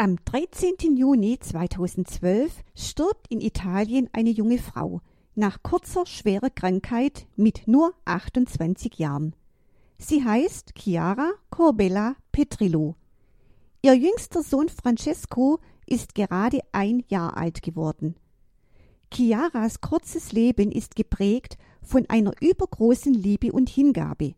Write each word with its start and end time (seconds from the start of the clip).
Am 0.00 0.16
13. 0.26 0.96
Juni 0.96 1.40
2012 1.40 2.52
stirbt 2.76 3.26
in 3.30 3.40
Italien 3.40 4.08
eine 4.12 4.30
junge 4.30 4.58
Frau 4.58 5.00
nach 5.34 5.64
kurzer 5.64 6.06
schwerer 6.06 6.50
Krankheit 6.50 7.26
mit 7.34 7.66
nur 7.66 7.94
28 8.04 9.00
Jahren. 9.00 9.34
Sie 9.98 10.24
heißt 10.24 10.74
Chiara 10.78 11.32
Corbella 11.50 12.14
Petrillo. 12.30 12.94
Ihr 13.82 13.94
jüngster 13.94 14.44
Sohn 14.44 14.68
Francesco 14.68 15.58
ist 15.84 16.14
gerade 16.14 16.60
ein 16.70 17.02
Jahr 17.08 17.36
alt 17.36 17.62
geworden. 17.62 18.14
Chiaras 19.12 19.80
kurzes 19.80 20.30
Leben 20.30 20.70
ist 20.70 20.94
geprägt 20.94 21.58
von 21.82 22.08
einer 22.08 22.34
übergroßen 22.40 23.14
Liebe 23.14 23.50
und 23.50 23.68
Hingabe. 23.68 24.36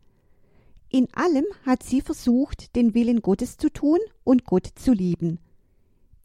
In 0.88 1.06
allem 1.12 1.44
hat 1.66 1.82
sie 1.82 2.00
versucht, 2.00 2.74
den 2.76 2.94
Willen 2.94 3.20
Gottes 3.20 3.58
zu 3.58 3.68
tun 3.68 3.98
und 4.24 4.46
Gott 4.46 4.66
zu 4.66 4.94
lieben. 4.94 5.38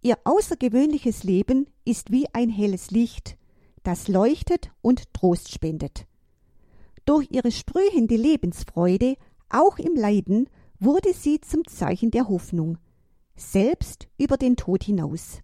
Ihr 0.06 0.20
außergewöhnliches 0.24 1.24
Leben 1.24 1.66
ist 1.84 2.12
wie 2.12 2.28
ein 2.32 2.52
helles 2.52 2.92
Licht, 2.92 3.38
das 3.82 4.08
leuchtet 4.08 4.70
und 4.84 5.12
Trost 5.14 5.52
spendet. 5.52 6.06
Durch 7.06 7.32
ihre 7.32 7.52
sprühende 7.52 8.16
Lebensfreude, 8.16 9.16
auch 9.50 9.80
im 9.80 9.96
Leiden, 9.96 10.48
wurde 10.80 11.12
sie 11.12 11.42
zum 11.42 11.66
Zeichen 11.66 12.12
der 12.12 12.30
Hoffnung, 12.30 12.78
selbst 13.36 14.08
über 14.20 14.38
den 14.38 14.56
Tod 14.58 14.84
hinaus. 14.84 15.40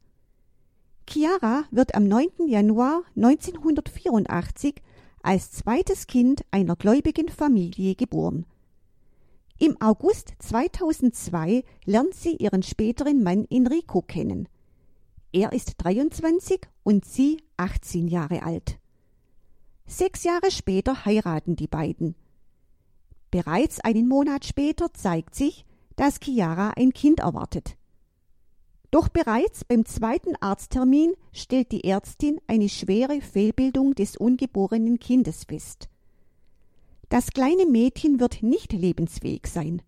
Chiara 1.10 1.64
wird 1.72 1.96
am 1.96 2.04
9. 2.08 2.48
Januar 2.48 3.02
1984 3.16 4.76
als 5.24 5.54
zweites 5.54 6.06
Kind 6.06 6.46
einer 6.52 6.76
gläubigen 6.76 7.30
Familie 7.30 7.96
geboren. 7.96 8.46
Im 9.64 9.80
August 9.80 10.34
2002 10.40 11.64
lernt 11.86 12.16
sie 12.16 12.36
ihren 12.36 12.64
späteren 12.64 13.22
Mann 13.22 13.46
Enrico 13.52 14.02
kennen. 14.02 14.48
Er 15.34 15.54
ist 15.54 15.76
23 15.78 16.62
und 16.84 17.06
sie 17.06 17.42
18 17.58 18.08
Jahre 18.08 18.44
alt. 18.44 18.80
Sechs 19.86 20.24
Jahre 20.24 20.52
später 20.52 21.06
heiraten 21.06 21.56
die 21.56 21.68
beiden. 21.68 22.16
Bereits 23.30 23.80
einen 23.80 24.10
Monat 24.10 24.46
später 24.46 24.94
zeigt 24.94 25.36
sich, 25.36 25.66
dass 25.96 26.20
Chiara 26.22 26.72
ein 26.72 26.92
Kind 26.92 27.22
erwartet. 27.22 27.78
Doch 28.90 29.08
bereits 29.08 29.64
beim 29.64 29.86
zweiten 29.86 30.36
Arzttermin 30.42 31.14
stellt 31.32 31.72
die 31.72 31.86
Ärztin 31.86 32.42
eine 32.48 32.68
schwere 32.68 33.22
Fehlbildung 33.22 33.96
des 33.96 34.18
ungeborenen 34.18 35.00
Kindes 35.00 35.46
fest. 35.46 35.88
Das 37.08 37.32
kleine 37.32 37.66
Mädchen 37.66 38.20
wird 38.20 38.44
nicht 38.44 38.74
lebensfähig 38.74 39.48
sein. 39.48 39.82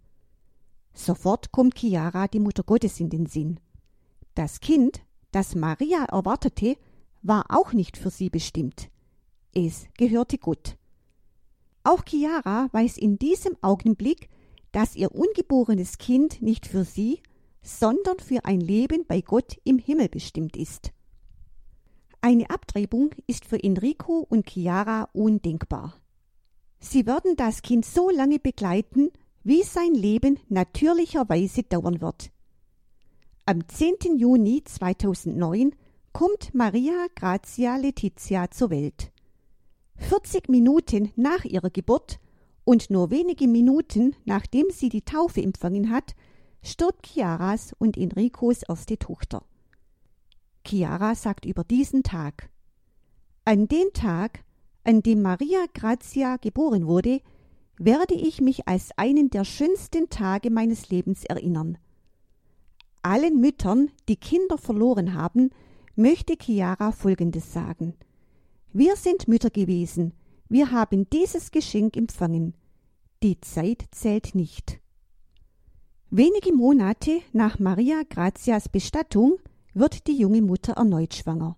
Sofort 0.93 1.51
kommt 1.51 1.75
Chiara 1.77 2.29
die 2.29 2.39
Mutter 2.39 2.63
Gottes 2.63 2.99
in 3.01 3.09
den 3.09 3.25
Sinn. 3.25 3.59
Das 4.35 4.61
Kind, 4.61 5.01
das 5.33 5.55
Maria 5.55 6.05
erwartete, 6.05 6.77
war 7.21 7.45
auch 7.49 7.73
nicht 7.73 7.97
für 7.97 8.09
sie 8.09 8.29
bestimmt. 8.29 8.89
Es 9.53 9.87
gehörte 9.97 10.37
Gott. 10.37 10.77
Auch 11.83 12.03
Chiara 12.05 12.69
weiß 12.71 12.97
in 12.97 13.17
diesem 13.17 13.57
Augenblick, 13.61 14.29
dass 14.71 14.95
ihr 14.95 15.13
ungeborenes 15.13 15.97
Kind 15.97 16.41
nicht 16.41 16.65
für 16.65 16.83
sie, 16.83 17.21
sondern 17.61 18.19
für 18.19 18.45
ein 18.45 18.59
Leben 18.59 19.05
bei 19.07 19.21
Gott 19.21 19.57
im 19.63 19.77
Himmel 19.77 20.09
bestimmt 20.09 20.57
ist. 20.57 20.91
Eine 22.21 22.49
Abtreibung 22.49 23.11
ist 23.27 23.45
für 23.45 23.61
Enrico 23.61 24.25
und 24.29 24.49
Chiara 24.49 25.09
undenkbar. 25.13 25.95
Sie 26.79 27.05
werden 27.05 27.35
das 27.35 27.61
Kind 27.61 27.85
so 27.85 28.09
lange 28.09 28.39
begleiten, 28.39 29.11
wie 29.43 29.63
sein 29.63 29.93
Leben 29.93 30.39
natürlicherweise 30.49 31.63
dauern 31.63 32.01
wird. 32.01 32.32
Am 33.45 33.67
10. 33.67 34.17
Juni 34.17 34.63
2009 34.63 35.75
kommt 36.13 36.53
Maria 36.53 37.07
Grazia 37.13 37.75
Letizia 37.75 38.49
zur 38.49 38.69
Welt. 38.69 39.11
40 39.97 40.47
Minuten 40.47 41.11
nach 41.17 41.43
ihrer 41.43 41.69
Geburt 41.69 42.21
und 42.63 42.89
nur 42.89 43.11
wenige 43.11 43.49
Minuten 43.49 44.15
nachdem 44.23 44.67
sie 44.69 44.87
die 44.87 45.01
Taufe 45.01 45.41
empfangen 45.41 45.89
hat, 45.89 46.15
stirbt 46.61 47.05
Chiaras 47.05 47.75
und 47.79 47.97
Enricos 47.97 48.61
erste 48.63 48.97
Tochter. 48.97 49.43
Chiara 50.65 51.13
sagt 51.13 51.43
über 51.43 51.65
diesen 51.65 52.03
Tag 52.03 52.49
An 53.43 53.67
den 53.67 53.91
Tag, 53.93 54.45
an 54.85 55.01
dem 55.01 55.21
Maria 55.21 55.65
Grazia 55.73 56.37
geboren 56.37 56.87
wurde, 56.87 57.19
werde 57.77 58.13
ich 58.13 58.39
mich 58.39 58.69
als 58.69 58.91
einen 58.95 59.29
der 59.31 59.43
schönsten 59.43 60.09
Tage 60.09 60.49
meines 60.49 60.87
Lebens 60.87 61.25
erinnern. 61.25 61.77
Allen 63.03 63.39
Müttern, 63.39 63.91
die 64.07 64.15
Kinder 64.15 64.57
verloren 64.57 65.13
haben, 65.13 65.51
möchte 65.95 66.35
Chiara 66.41 66.91
Folgendes 66.91 67.53
sagen. 67.53 67.95
Wir 68.71 68.95
sind 68.95 69.27
Mütter 69.27 69.49
gewesen, 69.49 70.13
wir 70.49 70.71
haben 70.71 71.09
dieses 71.09 71.51
Geschenk 71.51 71.97
empfangen. 71.97 72.55
Die 73.21 73.39
Zeit 73.41 73.85
zählt 73.91 74.35
nicht. 74.35 74.79
Wenige 76.09 76.53
Monate 76.53 77.21
nach 77.31 77.59
Maria 77.59 78.03
Grazias 78.07 78.69
Bestattung 78.69 79.39
wird 79.73 80.07
die 80.07 80.15
junge 80.15 80.41
Mutter 80.41 80.73
erneut 80.73 81.15
schwanger. 81.15 81.57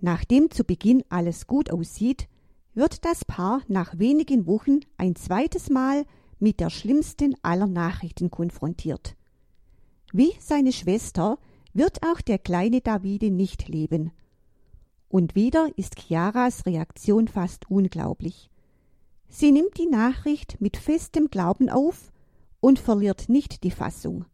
Nachdem 0.00 0.50
zu 0.50 0.64
Beginn 0.64 1.04
alles 1.10 1.46
gut 1.46 1.70
aussieht, 1.70 2.28
wird 2.72 3.04
das 3.04 3.24
Paar 3.24 3.60
nach 3.68 3.98
wenigen 3.98 4.46
Wochen 4.46 4.80
ein 4.96 5.16
zweites 5.16 5.68
Mal 5.68 6.06
mit 6.38 6.60
der 6.60 6.70
schlimmsten 6.70 7.34
aller 7.42 7.66
Nachrichten 7.66 8.30
konfrontiert. 8.30 9.17
Wie 10.12 10.32
seine 10.40 10.72
Schwester 10.72 11.38
wird 11.74 12.02
auch 12.02 12.20
der 12.20 12.38
kleine 12.38 12.80
Davide 12.80 13.30
nicht 13.30 13.68
leben. 13.68 14.10
Und 15.08 15.34
wieder 15.34 15.70
ist 15.76 15.96
Chiaras 15.96 16.66
Reaktion 16.66 17.28
fast 17.28 17.70
unglaublich. 17.70 18.50
Sie 19.28 19.52
nimmt 19.52 19.76
die 19.76 19.86
Nachricht 19.86 20.60
mit 20.60 20.76
festem 20.76 21.28
Glauben 21.28 21.68
auf 21.68 22.12
und 22.60 22.78
verliert 22.78 23.28
nicht 23.28 23.62
die 23.64 23.70
Fassung. 23.70 24.24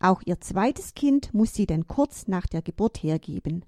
Auch 0.00 0.22
ihr 0.24 0.40
zweites 0.40 0.94
Kind 0.94 1.34
muss 1.34 1.52
sie 1.52 1.66
dann 1.66 1.86
kurz 1.86 2.26
nach 2.26 2.46
der 2.46 2.62
Geburt 2.62 3.02
hergeben. 3.02 3.66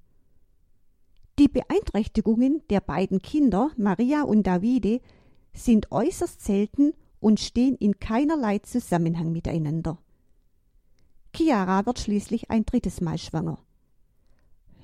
Die 1.38 1.48
Beeinträchtigungen 1.48 2.62
der 2.70 2.80
beiden 2.80 3.20
Kinder, 3.20 3.70
Maria 3.76 4.22
und 4.22 4.46
Davide, 4.46 5.00
sind 5.52 5.92
äußerst 5.92 6.40
selten 6.42 6.94
und 7.20 7.38
stehen 7.38 7.76
in 7.76 8.00
keinerlei 8.00 8.58
Zusammenhang 8.60 9.32
miteinander. 9.32 9.98
Chiara 11.34 11.86
wird 11.86 11.98
schließlich 11.98 12.50
ein 12.50 12.64
drittes 12.64 13.00
Mal 13.00 13.18
schwanger. 13.18 13.58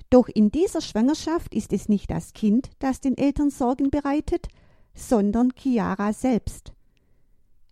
Doch 0.09 0.27
in 0.27 0.51
dieser 0.51 0.81
Schwangerschaft 0.81 1.53
ist 1.53 1.71
es 1.71 1.87
nicht 1.87 2.09
das 2.09 2.33
Kind, 2.33 2.71
das 2.79 2.99
den 2.99 3.15
Eltern 3.17 3.51
Sorgen 3.51 3.91
bereitet, 3.91 4.47
sondern 4.95 5.53
Chiara 5.55 6.13
selbst. 6.13 6.73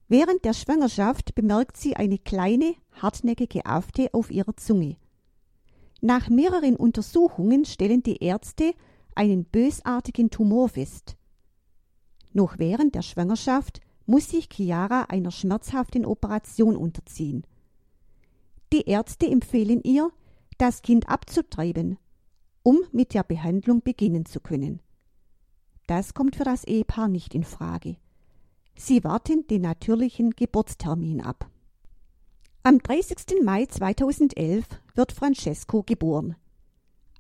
Während 0.08 0.46
der 0.46 0.54
Schwangerschaft 0.54 1.36
bemerkt 1.36 1.78
sie 1.78 1.96
eine 1.96 2.20
kleine, 2.20 2.76
hartnäckige 3.02 3.66
Afte 3.66 4.10
auf 4.14 4.32
ihrer 4.32 4.56
Zunge. 4.56 4.98
Nach 6.00 6.30
mehreren 6.30 6.76
Untersuchungen 6.76 7.66
stellen 7.66 8.04
die 8.04 8.24
Ärzte 8.24 8.74
einen 9.16 9.46
bösartigen 9.46 10.30
Tumor 10.30 10.70
fest. 10.70 11.18
Noch 12.34 12.60
während 12.60 12.94
der 12.94 13.02
Schwangerschaft 13.02 13.82
muss 14.06 14.30
sich 14.30 14.48
Chiara 14.48 15.04
einer 15.10 15.32
schmerzhaften 15.32 16.06
Operation 16.06 16.78
unterziehen. 16.78 17.44
Die 18.74 18.84
Ärzte 18.90 19.28
empfehlen 19.28 19.82
ihr, 19.84 20.12
das 20.58 20.82
Kind 20.82 21.08
abzutreiben, 21.08 21.98
um 22.64 22.80
mit 22.92 23.14
der 23.14 23.24
Behandlung 23.24 23.82
beginnen 23.82 24.26
zu 24.26 24.40
können. 24.40 24.82
Das 25.88 26.14
kommt 26.14 26.36
für 26.36 26.44
das 26.44 26.66
Ehepaar 26.66 27.08
nicht 27.08 27.34
in 27.34 27.44
Frage. 27.44 27.96
Sie 28.76 29.04
warten 29.04 29.48
den 29.48 29.62
natürlichen 29.62 30.32
Geburtstermin 30.32 31.22
ab. 31.22 31.50
Am 32.64 32.80
30. 32.80 33.42
Mai 33.44 33.66
2011 33.66 34.66
wird 34.94 35.14
Francesco 35.14 35.84
geboren. 35.84 36.36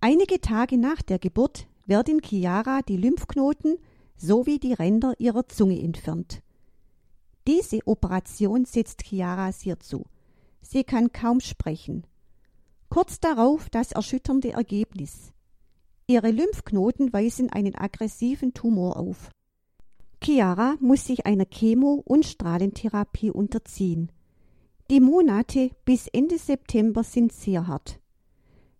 Einige 0.01 0.41
Tage 0.41 0.77
nach 0.77 1.01
der 1.01 1.17
Geburt 1.17 1.67
werden 1.85 2.21
Chiara 2.21 2.81
die 2.81 2.97
Lymphknoten 2.97 3.77
sowie 4.17 4.59
die 4.59 4.73
Ränder 4.73 5.13
ihrer 5.19 5.47
Zunge 5.47 5.81
entfernt. 5.81 6.41
Diese 7.47 7.79
Operation 7.87 8.65
setzt 8.65 9.03
Chiara 9.03 9.53
sehr 9.53 9.79
zu. 9.79 10.03
Sie 10.61 10.83
kann 10.83 11.11
kaum 11.11 11.39
sprechen. 11.39 12.05
Kurz 12.89 13.19
darauf 13.19 13.69
das 13.69 13.91
erschütternde 13.91 14.51
Ergebnis. 14.51 15.31
Ihre 16.07 16.31
Lymphknoten 16.31 17.11
weisen 17.11 17.51
einen 17.51 17.75
aggressiven 17.75 18.53
Tumor 18.53 18.97
auf. 18.97 19.29
Chiara 20.23 20.75
muss 20.79 21.05
sich 21.05 21.25
einer 21.25 21.45
Chemo- 21.45 22.01
und 22.05 22.25
Strahlentherapie 22.25 23.29
unterziehen. 23.29 24.11
Die 24.89 25.01
Monate 25.01 25.71
bis 25.83 26.07
Ende 26.07 26.37
September 26.37 27.03
sind 27.03 27.33
sehr 27.33 27.67
hart. 27.67 27.99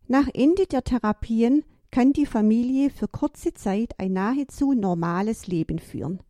Nach 0.07 0.27
Ende 0.33 0.65
der 0.67 0.83
Therapien 0.83 1.65
kann 1.91 2.13
die 2.13 2.25
Familie 2.25 2.89
für 2.89 3.07
kurze 3.07 3.53
Zeit 3.53 3.99
ein 3.99 4.13
nahezu 4.13 4.73
normales 4.73 5.47
Leben 5.47 5.79
führen. 5.79 6.21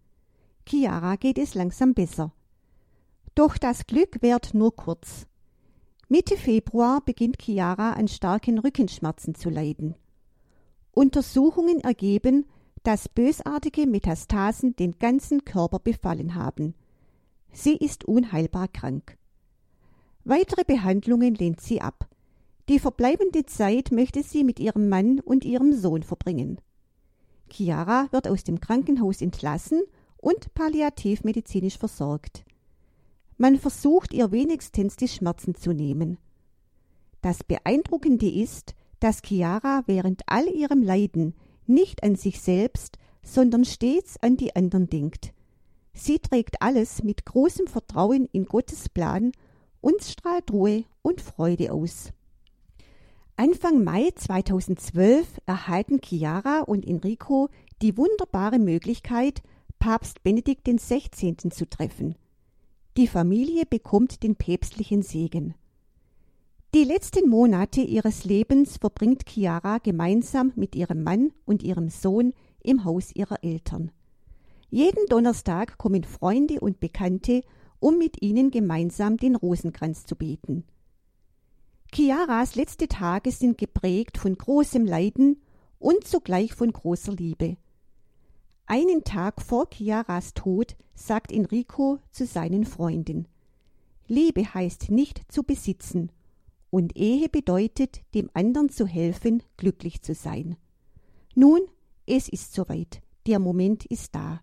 Chiara 0.67 1.15
geht 1.15 1.37
es 1.37 1.53
langsam 1.53 1.93
besser. 1.93 2.33
Doch 3.35 3.57
das 3.57 3.85
Glück 3.85 4.21
währt 4.21 4.55
nur 4.55 4.75
kurz. 4.75 5.27
Mitte 6.09 6.37
Februar 6.37 7.01
beginnt 7.01 7.37
Chiara 7.41 7.91
an 7.91 8.07
starken 8.07 8.59
Rückenschmerzen 8.59 9.35
zu 9.35 9.49
leiden. 9.49 9.95
Untersuchungen 10.91 11.81
ergeben, 11.81 12.45
dass 12.83 13.09
bösartige 13.09 13.85
Metastasen 13.85 14.73
den 14.77 14.99
ganzen 14.99 15.43
Körper 15.43 15.79
befallen 15.79 16.35
haben. 16.35 16.75
Sie 17.51 17.75
ist 17.75 18.05
unheilbar 18.05 18.69
krank. 18.69 19.17
Weitere 20.23 20.63
Behandlungen 20.63 21.35
lehnt 21.35 21.59
sie 21.59 21.81
ab. 21.81 22.07
Die 22.69 22.79
verbleibende 22.79 23.45
Zeit 23.45 23.91
möchte 23.91 24.23
sie 24.23 24.45
mit 24.45 24.61
ihrem 24.61 24.87
Mann 24.87 25.19
und 25.19 25.43
ihrem 25.43 25.73
Sohn 25.73 26.03
verbringen. 26.03 26.61
Chiara 27.49 28.07
wird 28.11 28.29
aus 28.29 28.45
dem 28.45 28.61
Krankenhaus 28.61 29.21
entlassen 29.21 29.81
und 30.15 30.53
palliativmedizinisch 30.53 31.77
versorgt. 31.77 32.45
Man 33.37 33.57
versucht 33.57 34.13
ihr 34.13 34.31
wenigstens 34.31 34.95
die 34.95 35.07
Schmerzen 35.07 35.55
zu 35.55 35.71
nehmen. 35.71 36.17
Das 37.21 37.43
Beeindruckende 37.43 38.29
ist, 38.29 38.73
dass 38.99 39.21
Chiara 39.21 39.83
während 39.85 40.23
all 40.25 40.47
ihrem 40.47 40.81
Leiden 40.81 41.35
nicht 41.67 42.03
an 42.03 42.15
sich 42.15 42.41
selbst, 42.41 42.97
sondern 43.21 43.65
stets 43.65 44.17
an 44.21 44.37
die 44.37 44.55
anderen 44.55 44.89
denkt. 44.89 45.33
Sie 45.93 46.19
trägt 46.19 46.61
alles 46.61 47.03
mit 47.03 47.25
großem 47.25 47.67
Vertrauen 47.67 48.27
in 48.31 48.45
Gottes 48.45 48.89
Plan 48.89 49.31
und 49.81 50.03
strahlt 50.03 50.51
Ruhe 50.51 50.85
und 51.01 51.21
Freude 51.21 51.71
aus. 51.71 52.11
Anfang 53.35 53.83
Mai 53.83 54.09
2012 54.15 55.27
erhalten 55.45 55.99
Chiara 56.03 56.61
und 56.61 56.87
Enrico 56.87 57.49
die 57.83 57.97
wunderbare 57.97 58.57
Möglichkeit, 58.57 59.43
Papst 59.77 60.23
Benedikt 60.23 60.65
XVI. 60.65 61.35
zu 61.51 61.69
treffen. 61.69 62.15
Die 62.97 63.05
Familie 63.05 63.67
bekommt 63.67 64.23
den 64.23 64.35
päpstlichen 64.35 65.03
Segen. 65.03 65.53
Die 66.73 66.83
letzten 66.83 67.29
Monate 67.29 67.81
ihres 67.81 68.25
Lebens 68.25 68.77
verbringt 68.77 69.29
Chiara 69.29 69.77
gemeinsam 69.77 70.51
mit 70.55 70.75
ihrem 70.75 71.03
Mann 71.03 71.31
und 71.45 71.61
ihrem 71.61 71.89
Sohn 71.89 72.33
im 72.63 72.85
Haus 72.85 73.11
ihrer 73.13 73.43
Eltern. 73.43 73.91
Jeden 74.71 75.05
Donnerstag 75.09 75.77
kommen 75.77 76.05
Freunde 76.05 76.59
und 76.59 76.79
Bekannte, 76.79 77.43
um 77.79 77.99
mit 77.99 78.23
ihnen 78.23 78.49
gemeinsam 78.49 79.17
den 79.17 79.35
Rosenkranz 79.35 80.07
zu 80.07 80.15
beten. 80.15 80.63
Chiaras 81.93 82.55
letzte 82.55 82.87
Tage 82.87 83.31
sind 83.31 83.59
geprägt 83.59 84.17
von 84.17 84.35
großem 84.35 84.85
Leiden 84.87 85.39
und 85.77 86.07
zugleich 86.07 86.55
von 86.55 86.73
großer 86.73 87.13
Liebe. 87.13 87.57
Einen 88.69 89.05
Tag 89.05 89.41
vor 89.41 89.69
Chiaras 89.69 90.33
Tod 90.33 90.75
sagt 90.93 91.31
Enrico 91.31 91.99
zu 92.11 92.25
seinen 92.25 92.65
Freunden 92.65 93.27
Liebe 94.07 94.53
heißt 94.53 94.91
nicht 94.91 95.21
zu 95.31 95.43
besitzen, 95.43 96.11
und 96.69 96.97
Ehe 96.97 97.29
bedeutet, 97.29 98.01
dem 98.13 98.29
anderen 98.33 98.69
zu 98.69 98.85
helfen, 98.85 99.41
glücklich 99.55 100.01
zu 100.01 100.13
sein. 100.13 100.57
Nun, 101.33 101.61
es 102.05 102.27
ist 102.27 102.53
soweit, 102.53 103.01
der 103.25 103.39
Moment 103.39 103.85
ist 103.85 104.15
da. 104.15 104.41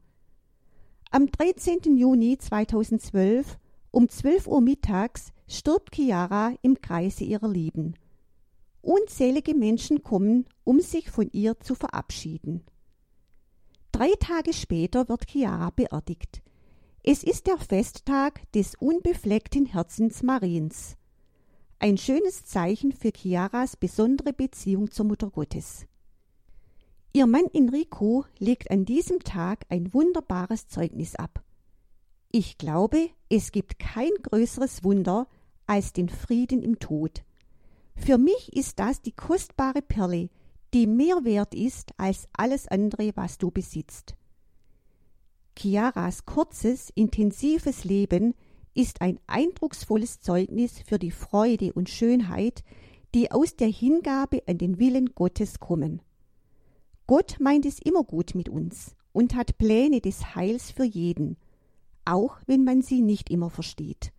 Am 1.11 1.27
13. 1.27 1.97
Juni 1.97 2.39
2012 2.39 3.59
um 3.91 4.09
12 4.09 4.47
Uhr 4.47 4.61
mittags 4.61 5.33
stirbt 5.47 5.95
Chiara 5.95 6.55
im 6.63 6.81
Kreise 6.81 7.25
ihrer 7.25 7.49
Lieben. 7.49 7.95
Unzählige 8.81 9.55
Menschen 9.55 10.03
kommen, 10.03 10.47
um 10.65 10.81
sich 10.81 11.11
von 11.11 11.29
ihr 11.31 11.61
zu 11.61 11.75
verabschieden. 11.75 12.65
Drei 13.95 14.11
Tage 14.19 14.53
später 14.53 15.09
wird 15.09 15.31
Chiara 15.31 15.71
beerdigt. 15.71 16.43
Es 17.05 17.23
ist 17.23 17.47
der 17.47 17.59
Festtag 17.59 18.51
des 18.51 18.75
unbefleckten 18.75 19.67
Herzens 19.67 20.25
Mariens. 20.25 20.97
Ein 21.79 21.97
schönes 21.97 22.45
Zeichen 22.45 22.91
für 22.91 23.13
Chiaras 23.13 23.77
besondere 23.77 24.33
Beziehung 24.33 24.91
zur 24.91 25.07
Mutter 25.07 25.31
Gottes. 25.31 25.87
Ihr 27.13 27.29
Mann 27.29 27.47
Enrico 27.53 28.25
legt 28.41 28.69
an 28.73 28.85
diesem 28.85 29.21
Tag 29.21 29.65
ein 29.69 29.95
wunderbares 29.95 30.67
Zeugnis 30.67 31.15
ab. 31.15 31.45
Ich 32.33 32.59
glaube, 32.59 33.11
es 33.29 33.53
gibt 33.53 33.79
kein 33.79 34.11
größeres 34.23 34.83
Wunder 34.83 35.29
als 35.69 35.93
den 35.93 36.09
Frieden 36.09 36.65
im 36.65 36.81
Tod. 36.81 37.23
Für 37.95 38.19
mich 38.19 38.57
ist 38.57 38.81
das 38.81 39.03
die 39.03 39.13
kostbare 39.13 39.83
Perle, 39.83 40.31
die 40.75 40.89
mehr 40.89 41.25
wert 41.25 41.55
ist 41.55 41.93
als 41.97 42.29
alles 42.33 42.67
andere, 42.67 43.13
was 43.15 43.39
du 43.39 43.51
besitzt. 43.51 44.17
Chiaras 45.57 46.27
kurzes, 46.27 46.91
intensives 46.97 47.85
Leben 47.85 48.35
ist 48.75 49.01
ein 49.01 49.21
eindrucksvolles 49.29 50.21
Zeugnis 50.21 50.81
für 50.81 50.99
die 50.99 51.13
Freude 51.13 51.73
und 51.73 51.89
Schönheit, 51.89 52.65
die 53.15 53.31
aus 53.31 53.55
der 53.55 53.69
Hingabe 53.69 54.43
an 54.49 54.59
den 54.59 54.81
Willen 54.81 55.15
Gottes 55.15 55.61
kommen. 55.61 56.03
Gott 57.07 57.37
meint 57.39 57.67
es 57.67 57.79
immer 57.79 58.03
gut 58.03 58.35
mit 58.35 58.49
uns 58.49 58.97
und 59.13 59.37
hat 59.37 59.59
Pläne 59.59 60.01
des 60.01 60.35
Heils 60.35 60.73
für 60.73 60.85
jeden, 60.85 61.37
auch 62.05 62.39
wenn 62.47 62.65
man 62.65 62.83
sie 62.83 63.01
nicht 63.01 63.31
immer 63.31 63.51
versteht. 63.51 64.13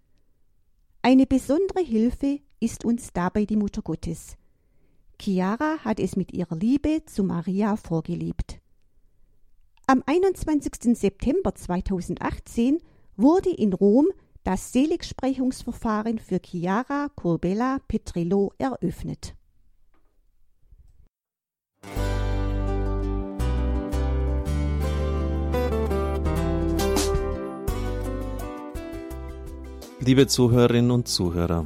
Eine 1.02 1.26
besondere 1.26 1.82
Hilfe 1.84 2.40
ist 2.62 2.86
uns 2.86 3.12
dabei 3.12 3.44
die 3.46 3.58
Mutter 3.58 3.82
Gottes. 3.82 4.38
Chiara 5.20 5.78
hat 5.84 6.00
es 6.00 6.16
mit 6.16 6.34
ihrer 6.34 6.56
Liebe 6.56 7.04
zu 7.06 7.24
Maria 7.24 7.76
vorgelebt. 7.76 8.60
Am 9.88 10.04
21. 10.06 10.98
September 10.98 11.54
2018 11.54 12.80
wurde 13.16 13.50
in 13.50 13.74
Rom 13.74 14.08
das 14.44 14.72
Seligsprechungsverfahren 14.72 16.20
für 16.20 16.40
Chiara 16.44 17.10
Curbella 17.16 17.80
Petrillo 17.88 18.54
eröffnet. 18.58 19.36
Liebe 30.00 30.28
Zuhörerinnen 30.28 30.92
und 30.92 31.08
Zuhörer, 31.08 31.66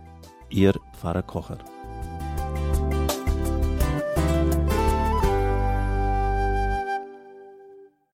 Ihr 0.51 0.73
Pfarrer 0.91 1.23
Kocher. 1.23 1.59